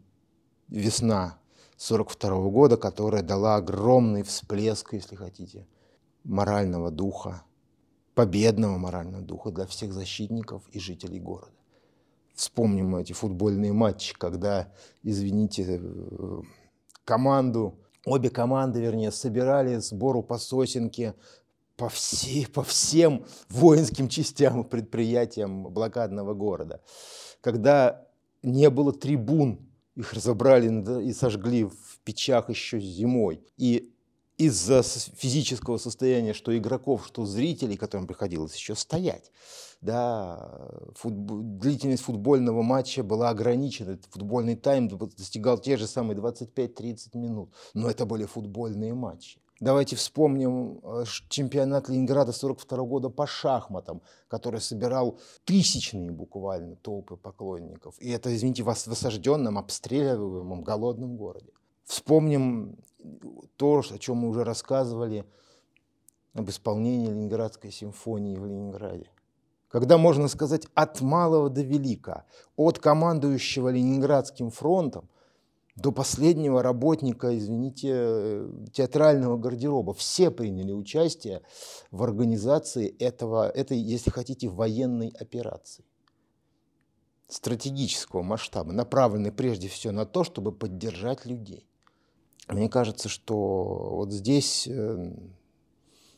[0.68, 1.38] весна
[1.78, 5.68] 42 года, которая дала огромный всплеск, если хотите,
[6.24, 7.44] морального духа,
[8.16, 11.54] победного морального духа для всех защитников и жителей города.
[12.34, 14.72] Вспомним эти футбольные матчи, когда,
[15.04, 16.42] извините, э,
[17.06, 21.13] команду, обе команды, вернее, собирали сбору по сосенке
[21.76, 26.82] по, все, по всем воинским частям и предприятиям блокадного города.
[27.41, 28.08] Когда
[28.41, 29.60] не было трибун,
[29.96, 33.41] их разобрали и сожгли в печах еще зимой.
[33.58, 33.91] И
[34.38, 39.32] из-за физического состояния, что игроков, что зрителей, которым приходилось еще стоять,
[39.82, 44.00] да, футбол, длительность футбольного матча была ограничена.
[44.10, 47.54] Футбольный тайм достигал те же самые 25-30 минут.
[47.74, 49.40] Но это были футбольные матчи.
[49.60, 57.96] Давайте вспомним э, чемпионат Ленинграда 42 года по шахматам, который собирал тысячные буквально толпы поклонников.
[58.00, 61.52] И это, извините, в осажденном, обстреливаемом, голодном городе.
[61.86, 62.78] Вспомним
[63.56, 65.26] то, о чем мы уже рассказывали,
[66.34, 69.10] об исполнении Ленинградской симфонии в Ленинграде.
[69.69, 72.25] Когда, можно сказать, от малого до велика,
[72.56, 75.10] от командующего Ленинградским фронтом
[75.75, 79.93] до последнего работника, извините, театрального гардероба.
[79.93, 81.43] Все приняли участие
[81.91, 85.86] в организации этого, этой, если хотите, военной операции
[87.27, 91.67] стратегического масштаба, направленной прежде всего на то, чтобы поддержать людей.
[92.47, 93.36] Мне кажется, что
[93.91, 95.13] вот здесь э,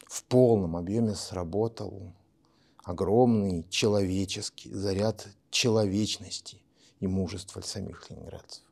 [0.08, 2.14] в полном объеме сработал
[2.90, 6.58] огромный человеческий заряд человечности
[7.00, 8.64] и мужества самих ленинградцев.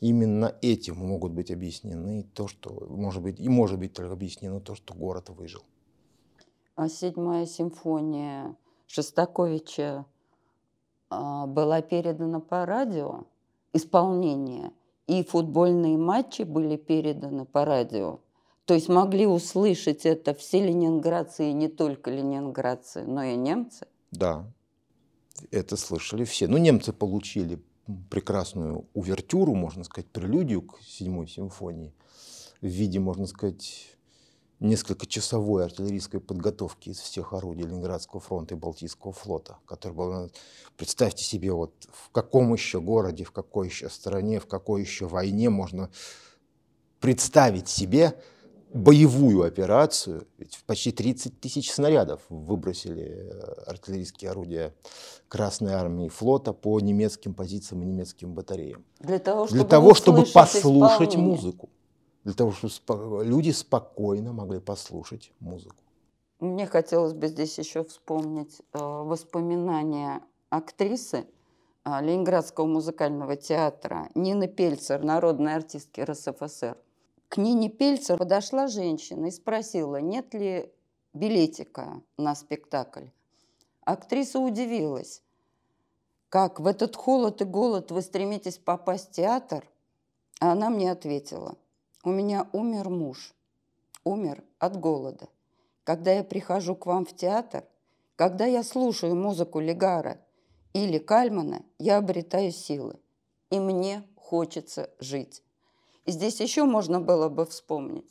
[0.00, 4.74] Именно этим могут быть объяснены то, что может быть и может быть только объяснено то,
[4.74, 5.62] что город выжил.
[6.74, 10.06] А седьмая симфония Шостаковича
[11.10, 13.24] а, была передана по радио
[13.74, 14.72] исполнение,
[15.06, 18.20] и футбольные матчи были переданы по радио.
[18.68, 23.86] То есть могли услышать это все ленинградцы, и не только ленинградцы, но и немцы?
[24.10, 24.44] Да,
[25.50, 26.48] это слышали все.
[26.48, 27.62] Ну, немцы получили
[28.10, 31.94] прекрасную увертюру, можно сказать, прелюдию к седьмой симфонии
[32.60, 33.96] в виде, можно сказать,
[34.60, 40.30] несколько часовой артиллерийской подготовки из всех орудий Ленинградского фронта и Балтийского флота, который был,
[40.76, 45.48] представьте себе, вот в каком еще городе, в какой еще стране, в какой еще войне
[45.48, 45.88] можно
[47.00, 48.14] представить себе
[48.72, 54.74] боевую операцию, ведь почти 30 тысяч снарядов выбросили э, артиллерийские орудия
[55.28, 58.84] Красной Армии и флота по немецким позициям и немецким батареям.
[59.00, 61.18] Для того, чтобы, для того, чтобы послушать исполнение.
[61.18, 61.68] музыку.
[62.24, 65.76] Для того, чтобы люди спокойно могли послушать музыку.
[66.40, 71.26] Мне хотелось бы здесь еще вспомнить э, воспоминания актрисы
[71.84, 76.76] э, Ленинградского музыкального театра Нины Пельцер, народной артистки РСФСР.
[77.28, 80.72] К Нине Пельцер подошла женщина и спросила, нет ли
[81.12, 83.08] билетика на спектакль.
[83.82, 85.22] Актриса удивилась.
[86.30, 89.66] Как в этот холод и голод вы стремитесь попасть в театр?
[90.40, 91.56] А она мне ответила,
[92.02, 93.34] у меня умер муж,
[94.04, 95.28] умер от голода.
[95.84, 97.64] Когда я прихожу к вам в театр,
[98.16, 100.18] когда я слушаю музыку Легара
[100.72, 102.98] или Кальмана, я обретаю силы,
[103.50, 105.42] и мне хочется жить.
[106.08, 108.06] Здесь еще можно было бы вспомнить,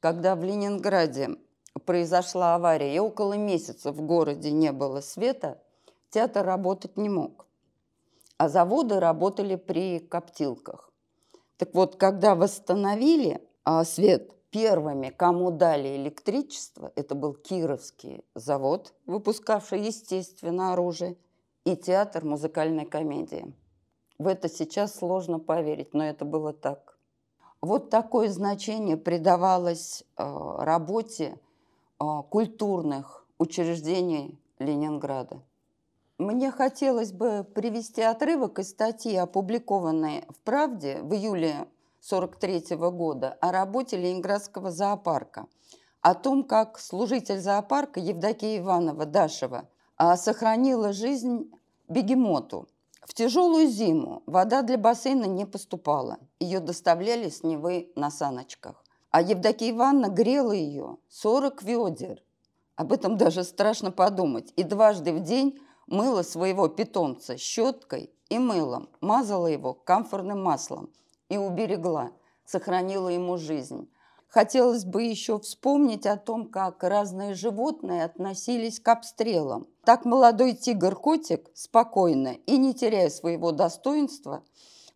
[0.00, 1.36] когда в Ленинграде
[1.84, 5.62] произошла авария, и около месяца в городе не было света,
[6.10, 7.46] театр работать не мог.
[8.38, 10.90] а заводы работали при коптилках.
[11.56, 19.80] Так вот, когда восстановили а, свет, первыми, кому дали электричество, это был Кировский завод, выпускавший,
[19.82, 21.16] естественно, оружие,
[21.64, 23.54] и театр музыкальной комедии.
[24.18, 26.95] В это сейчас сложно поверить, но это было так.
[27.60, 31.38] Вот такое значение придавалось э, работе
[31.98, 35.40] э, культурных учреждений Ленинграда.
[36.18, 41.66] Мне хотелось бы привести отрывок из статьи, опубликованной в «Правде» в июле
[42.08, 45.46] 1943 года о работе Ленинградского зоопарка,
[46.00, 51.50] о том, как служитель зоопарка Евдокия Иванова Дашева а, сохранила жизнь
[51.88, 52.68] бегемоту.
[53.06, 56.18] В тяжелую зиму вода для бассейна не поступала.
[56.40, 58.84] Ее доставляли с Невы на саночках.
[59.12, 62.22] А Евдокия Ивановна грела ее 40 ведер.
[62.74, 64.52] Об этом даже страшно подумать.
[64.56, 70.90] И дважды в день мыла своего питомца щеткой и мылом, мазала его камфорным маслом
[71.28, 72.10] и уберегла,
[72.44, 73.88] сохранила ему жизнь.
[74.28, 79.66] Хотелось бы еще вспомнить о том, как разные животные относились к обстрелам.
[79.84, 84.42] Так молодой тигр-котик спокойно и не теряя своего достоинства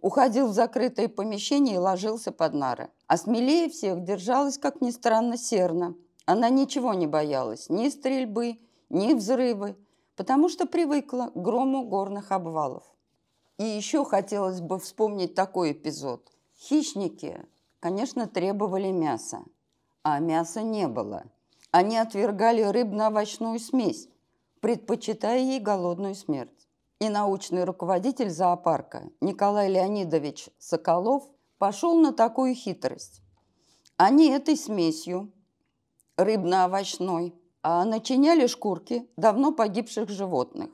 [0.00, 2.90] уходил в закрытое помещение и ложился под нары.
[3.06, 5.94] А смелее всех держалась, как ни странно, серна.
[6.26, 8.58] Она ничего не боялась, ни стрельбы,
[8.88, 9.76] ни взрывы,
[10.16, 12.84] потому что привыкла к грому горных обвалов.
[13.58, 16.32] И еще хотелось бы вспомнить такой эпизод.
[16.58, 17.44] Хищники,
[17.80, 19.42] конечно, требовали мяса,
[20.02, 21.24] а мяса не было.
[21.70, 24.08] Они отвергали рыбно-овощную смесь,
[24.60, 26.68] предпочитая ей голодную смерть.
[27.00, 31.24] И научный руководитель зоопарка Николай Леонидович Соколов
[31.58, 33.22] пошел на такую хитрость.
[33.96, 35.32] Они этой смесью,
[36.16, 40.70] рыбно-овощной, а начиняли шкурки давно погибших животных.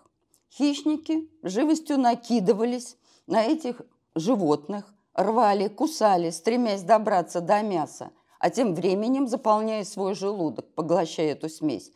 [0.51, 2.97] Хищники живостью накидывались
[3.27, 3.83] на этих
[4.15, 11.49] животных, рвали, кусали, стремясь добраться до мяса, а тем временем заполняя свой желудок, поглощая эту
[11.49, 11.91] смесь.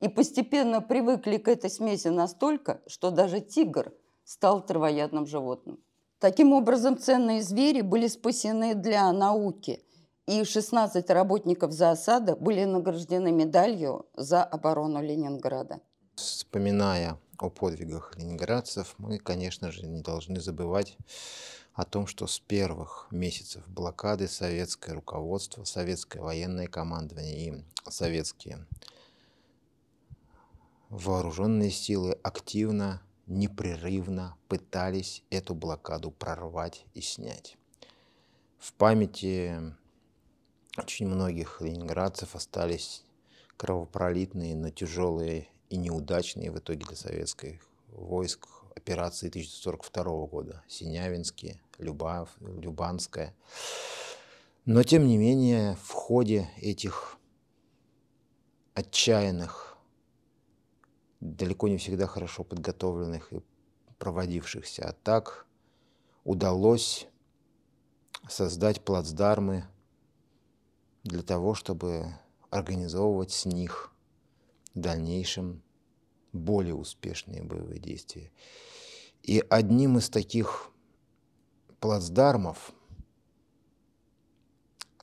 [0.00, 3.92] И постепенно привыкли к этой смеси настолько, что даже тигр
[4.24, 5.80] стал травоядным животным.
[6.20, 9.82] Таким образом, ценные звери были спасены для науки–
[10.28, 15.80] и 16 работников ЗАОСАДа были награждены медалью за оборону Ленинграда.
[16.16, 20.98] Вспоминая о подвигах ленинградцев, мы, конечно же, не должны забывать
[21.78, 28.66] о том, что с первых месяцев блокады советское руководство, советское военное командование и советские
[30.88, 37.56] вооруженные силы активно, непрерывно пытались эту блокаду прорвать и снять.
[38.58, 39.72] В памяти
[40.76, 43.04] очень многих ленинградцев остались
[43.56, 47.60] кровопролитные, но тяжелые и неудачные в итоге для советских
[47.92, 48.48] войск
[48.78, 50.62] операции 1942 года.
[50.68, 53.34] Синявинские, Любав, Любанская.
[54.64, 57.16] Но, тем не менее, в ходе этих
[58.74, 59.76] отчаянных,
[61.20, 63.42] далеко не всегда хорошо подготовленных и
[63.98, 65.46] проводившихся атак
[66.24, 67.08] удалось
[68.28, 69.64] создать плацдармы
[71.02, 72.14] для того, чтобы
[72.50, 73.92] организовывать с них
[74.74, 75.62] в дальнейшем
[76.32, 78.30] более успешные боевые действия.
[79.22, 80.70] И одним из таких
[81.80, 82.72] плацдармов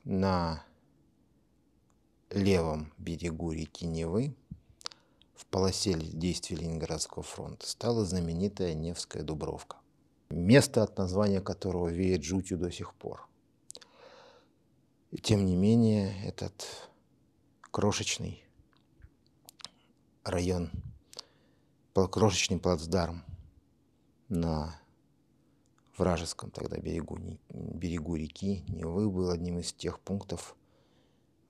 [0.04, 0.64] на
[2.30, 4.36] левом берегу реки Невы
[5.36, 9.78] в полосе действий Ленинградского фронта стала знаменитая Невская Дубровка.
[10.30, 13.28] Место, от названия которого веет жутью до сих пор–
[15.16, 16.90] и тем не менее, этот
[17.72, 18.44] крошечный
[20.26, 20.72] район,
[21.94, 23.24] крошечный плацдарм
[24.30, 24.80] на
[25.98, 27.18] вражеском тогда берегу,
[27.50, 30.56] берегу реки Невы был одним из тех пунктов,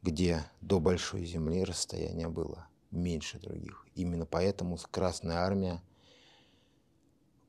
[0.02, 3.86] где до Большой Земли расстояние было меньше других.
[3.96, 5.82] Именно поэтому Красная Армия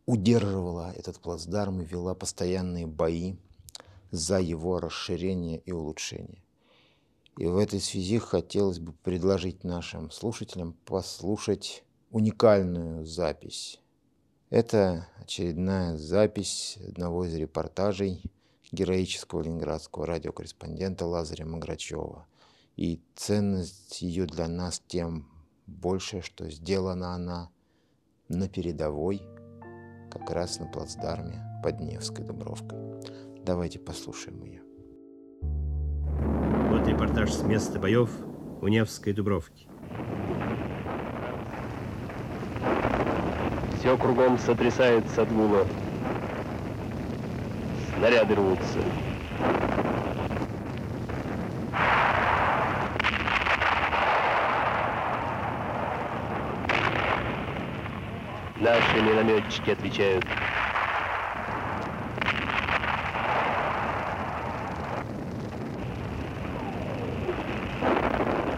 [0.07, 3.37] удерживала этот плацдарм и вела постоянные бои
[4.11, 6.43] за его расширение и улучшение.
[7.37, 13.79] И в этой связи хотелось бы предложить нашим слушателям послушать уникальную запись.
[14.51, 18.23] Это очередная запись одного из репортажей
[18.71, 22.27] героического ленинградского радиокорреспондента Лазаря Маграчева.
[22.77, 25.29] И ценность ее для нас тем
[25.67, 27.51] больше, что сделана она
[28.29, 29.21] на передовой,
[30.13, 32.79] как раз на плацдарме под Невской Дубровкой.
[33.45, 34.63] Давайте послушаем ее.
[36.71, 38.11] Вот репортаж с места боев
[38.63, 39.67] у Невской Дубровки.
[43.87, 45.65] Все кругом сотрясается от гула.
[47.97, 48.81] снаряды рвутся.
[58.59, 60.27] Наши минометчики отвечают.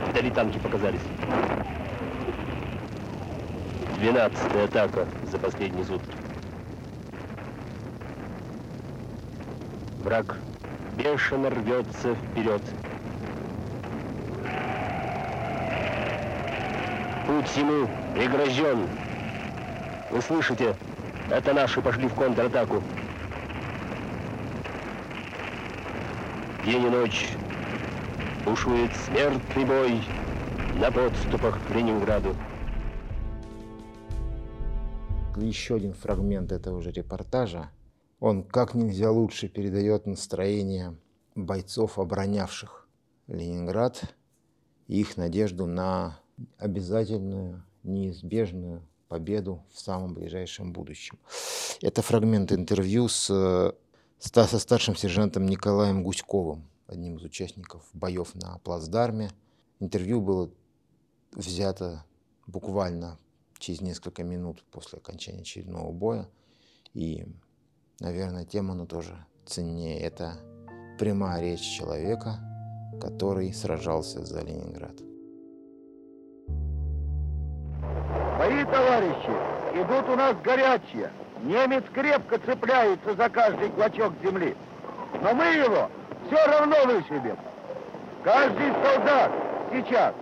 [0.08, 1.02] Вдали танки показались.
[3.98, 6.14] Двенадцатая атака за последние сутки.
[10.02, 10.36] Враг
[10.96, 12.62] бешено рвется вперед.
[17.26, 18.88] Путь ему прегражден.
[20.10, 20.74] Вы слышите?
[21.30, 22.82] Это наши пошли в контратаку.
[26.64, 27.28] День и ночь
[28.44, 30.02] бушует смертный бой
[30.76, 32.34] на подступах к Ленинграду.
[35.40, 37.70] Еще один фрагмент этого же репортажа.
[38.20, 40.96] Он как нельзя лучше передает настроение
[41.34, 42.88] бойцов, оборонявших
[43.28, 44.14] Ленинград,
[44.88, 46.18] и их надежду на
[46.56, 51.18] обязательную, неизбежную победу в самом ближайшем будущем.
[51.80, 53.74] Это фрагмент интервью с,
[54.18, 59.30] со старшим сержантом Николаем Гуськовым, одним из участников боев на плацдарме.
[59.80, 60.50] Интервью было
[61.32, 62.04] взято
[62.46, 63.18] буквально
[63.58, 66.28] через несколько минут после окончания очередного боя.
[66.94, 67.26] И,
[68.00, 70.00] наверное, тема, но тоже ценнее.
[70.00, 70.34] Это
[70.98, 72.38] прямая речь человека,
[73.00, 74.98] который сражался за Ленинград.
[78.38, 81.10] Мои товарищи, идут у нас горячие.
[81.42, 84.56] Немец крепко цепляется за каждый клочок земли.
[85.22, 85.90] Но мы его
[86.26, 87.36] все равно вышибем.
[88.24, 89.32] Каждый солдат
[89.72, 90.14] сейчас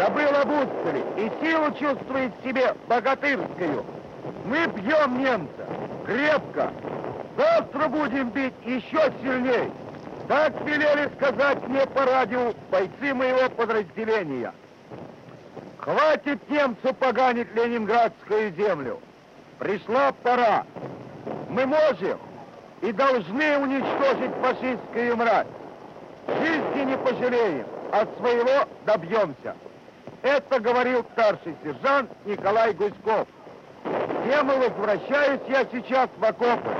[0.00, 3.84] забыл об устали и силу чувствует в себе богатырскую.
[4.46, 5.66] Мы бьем немца
[6.06, 6.72] крепко.
[7.36, 9.70] Завтра будем бить еще сильней.
[10.26, 14.54] Так велели сказать мне по радио бойцы моего подразделения.
[15.78, 19.00] Хватит немцу поганить ленинградскую землю.
[19.58, 20.64] Пришла пора.
[21.50, 22.18] Мы можем
[22.80, 25.46] и должны уничтожить фашистскую мразь.
[26.26, 29.54] Жизни не пожалеем, от своего добьемся.
[30.22, 33.26] Это говорил старший сержант Николай Гуськов.
[34.26, 36.70] Тема возвращаюсь я сейчас в окопы.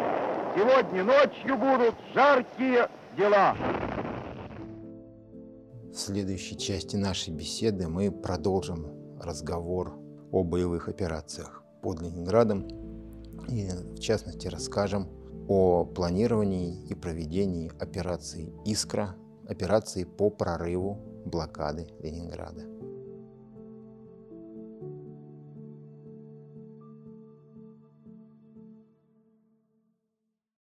[0.55, 3.57] Сегодня ночью будут жаркие дела.
[5.91, 9.99] В следующей части нашей беседы мы продолжим разговор
[10.31, 12.69] о боевых операциях под Ленинградом
[13.49, 15.09] и, в частности, расскажем
[15.49, 19.17] о планировании и проведении операции «Искра»,
[19.49, 22.80] операции по прорыву блокады Ленинграда.